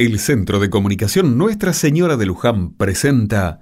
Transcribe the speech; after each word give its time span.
El 0.00 0.20
Centro 0.20 0.60
de 0.60 0.70
Comunicación 0.70 1.36
Nuestra 1.36 1.72
Señora 1.72 2.16
de 2.16 2.24
Luján 2.24 2.70
presenta 2.70 3.60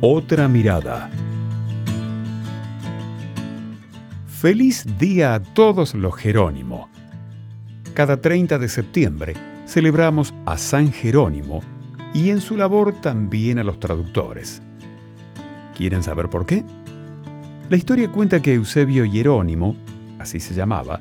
Otra 0.00 0.46
mirada. 0.46 1.10
Feliz 4.28 4.86
día 5.00 5.34
a 5.34 5.42
todos 5.42 5.96
los 5.96 6.14
Jerónimo. 6.14 6.88
Cada 7.92 8.20
30 8.20 8.60
de 8.60 8.68
septiembre 8.68 9.34
celebramos 9.66 10.32
a 10.44 10.56
San 10.56 10.92
Jerónimo 10.92 11.60
y 12.14 12.30
en 12.30 12.40
su 12.40 12.56
labor 12.56 13.00
también 13.00 13.58
a 13.58 13.64
los 13.64 13.80
traductores. 13.80 14.62
¿Quieren 15.76 16.04
saber 16.04 16.30
por 16.30 16.46
qué? 16.46 16.62
La 17.68 17.76
historia 17.76 18.12
cuenta 18.12 18.40
que 18.40 18.54
Eusebio 18.54 19.04
Jerónimo, 19.10 19.74
así 20.20 20.38
se 20.38 20.54
llamaba, 20.54 21.00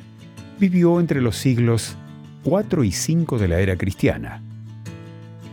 vivió 0.59 0.99
entre 0.99 1.21
los 1.21 1.37
siglos 1.37 1.95
4 2.43 2.83
y 2.83 2.91
5 2.91 3.37
de 3.37 3.47
la 3.47 3.59
era 3.59 3.75
cristiana. 3.75 4.41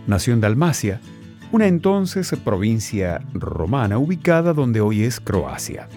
Nació 0.07 0.35
en 0.35 0.41
Dalmacia, 0.41 1.01
una 1.53 1.67
entonces 1.67 2.35
provincia 2.45 3.23
romana 3.35 3.99
ubicada 3.99 4.53
donde 4.53 4.81
hoy 4.81 5.05
es 5.05 5.21
Croacia. 5.21 5.89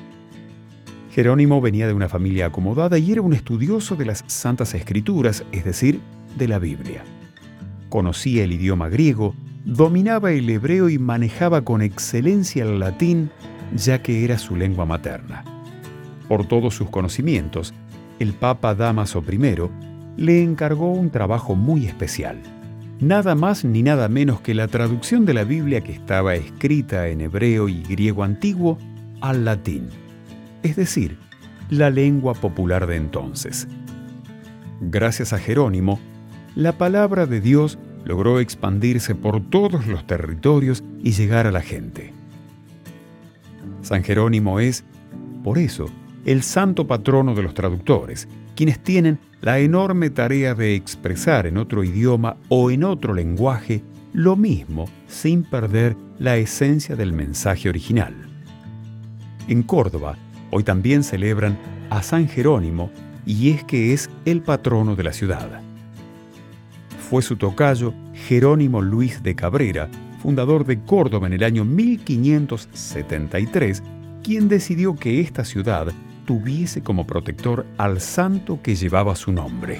Jerónimo 1.11 1.61
venía 1.61 1.87
de 1.87 1.93
una 1.93 2.09
familia 2.09 2.47
acomodada 2.47 2.97
y 2.97 3.11
era 3.11 3.21
un 3.21 3.33
estudioso 3.33 3.95
de 3.95 4.05
las 4.05 4.23
Santas 4.27 4.73
Escrituras, 4.73 5.45
es 5.53 5.63
decir, 5.63 6.01
de 6.37 6.47
la 6.49 6.59
Biblia. 6.59 7.03
Conocía 7.89 8.43
el 8.43 8.51
idioma 8.51 8.89
griego, 8.89 9.33
dominaba 9.63 10.33
el 10.33 10.49
hebreo 10.49 10.89
y 10.89 10.99
manejaba 10.99 11.63
con 11.63 11.81
excelencia 11.81 12.65
el 12.65 12.79
latín, 12.79 13.31
ya 13.73 14.01
que 14.01 14.25
era 14.25 14.37
su 14.37 14.57
lengua 14.57 14.85
materna. 14.85 15.45
Por 16.27 16.45
todos 16.47 16.75
sus 16.75 16.89
conocimientos, 16.89 17.73
el 18.19 18.33
Papa 18.33 18.75
Damaso 18.75 19.23
I 19.29 19.55
le 20.17 20.43
encargó 20.43 20.91
un 20.91 21.09
trabajo 21.09 21.55
muy 21.55 21.85
especial. 21.85 22.41
Nada 22.99 23.35
más 23.35 23.65
ni 23.65 23.83
nada 23.83 24.07
menos 24.07 24.39
que 24.39 24.53
la 24.53 24.67
traducción 24.67 25.25
de 25.25 25.33
la 25.33 25.43
Biblia 25.43 25.81
que 25.81 25.91
estaba 25.91 26.35
escrita 26.35 27.09
en 27.09 27.21
hebreo 27.21 27.67
y 27.67 27.83
griego 27.83 28.23
antiguo 28.23 28.77
al 29.19 29.43
latín, 29.43 29.89
es 30.63 30.75
decir, 30.75 31.17
la 31.69 31.89
lengua 31.89 32.33
popular 32.33 32.87
de 32.87 32.95
entonces. 32.95 33.67
Gracias 34.79 35.33
a 35.33 35.39
Jerónimo, 35.39 35.99
la 36.55 36.77
palabra 36.77 37.25
de 37.25 37.41
Dios 37.41 37.77
logró 38.05 38.39
expandirse 38.39 39.15
por 39.15 39.41
todos 39.49 39.87
los 39.87 40.07
territorios 40.07 40.83
y 41.03 41.11
llegar 41.11 41.47
a 41.47 41.51
la 41.51 41.61
gente. 41.61 42.13
San 43.81 44.03
Jerónimo 44.03 44.59
es, 44.59 44.85
por 45.43 45.57
eso, 45.57 45.87
el 46.25 46.43
santo 46.43 46.87
patrono 46.87 47.35
de 47.35 47.43
los 47.43 47.53
traductores, 47.53 48.27
quienes 48.55 48.79
tienen 48.79 49.19
la 49.41 49.59
enorme 49.59 50.09
tarea 50.09 50.55
de 50.55 50.73
expresar 50.75 51.45
en 51.45 51.57
otro 51.57 51.83
idioma 51.83 52.37
o 52.49 52.71
en 52.71 52.83
otro 52.83 53.13
lenguaje 53.13 53.83
lo 54.11 54.35
mismo 54.35 54.89
sin 55.07 55.43
perder 55.43 55.95
la 56.17 56.37
esencia 56.37 56.95
del 56.95 57.13
mensaje 57.13 57.69
original. 57.69 58.15
En 59.47 59.61
Córdoba, 59.61 60.17
hoy 60.49 60.63
también 60.63 61.03
celebran 61.03 61.59
a 61.89 62.01
San 62.01 62.27
Jerónimo 62.27 62.89
y 63.25 63.51
es 63.51 63.63
que 63.63 63.93
es 63.93 64.09
el 64.25 64.41
patrono 64.41 64.95
de 64.95 65.03
la 65.03 65.13
ciudad. 65.13 65.61
Fue 67.09 67.21
su 67.21 67.35
tocayo 67.35 67.93
Jerónimo 68.13 68.81
Luis 68.81 69.21
de 69.21 69.35
Cabrera, 69.35 69.89
fundador 70.23 70.65
de 70.65 70.81
Córdoba 70.81 71.27
en 71.27 71.33
el 71.33 71.43
año 71.43 71.65
1573, 71.65 73.83
quien 74.23 74.47
decidió 74.47 74.95
que 74.95 75.19
esta 75.19 75.45
ciudad 75.45 75.93
tuviese 76.25 76.81
como 76.81 77.07
protector 77.07 77.65
al 77.77 78.01
santo 78.01 78.59
que 78.61 78.75
llevaba 78.75 79.15
su 79.15 79.31
nombre. 79.31 79.79